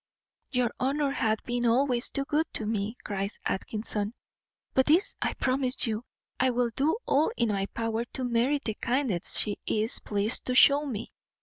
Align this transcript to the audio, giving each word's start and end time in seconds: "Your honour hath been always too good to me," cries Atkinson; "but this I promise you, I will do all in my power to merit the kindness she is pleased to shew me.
"Your 0.51 0.71
honour 0.79 1.11
hath 1.11 1.43
been 1.43 1.63
always 1.67 2.09
too 2.09 2.25
good 2.25 2.47
to 2.53 2.65
me," 2.65 2.97
cries 3.03 3.37
Atkinson; 3.45 4.15
"but 4.73 4.87
this 4.87 5.13
I 5.21 5.35
promise 5.35 5.85
you, 5.85 6.05
I 6.39 6.49
will 6.49 6.71
do 6.75 6.97
all 7.05 7.31
in 7.37 7.49
my 7.49 7.67
power 7.67 8.05
to 8.13 8.23
merit 8.23 8.63
the 8.63 8.73
kindness 8.73 9.37
she 9.37 9.59
is 9.67 9.99
pleased 9.99 10.45
to 10.45 10.55
shew 10.55 10.87
me. 10.87 11.11